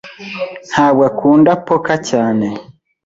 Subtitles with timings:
[0.71, 2.47] ntabwo akunda poker cyane.